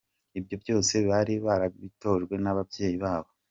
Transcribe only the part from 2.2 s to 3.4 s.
n’ababyeyi babo.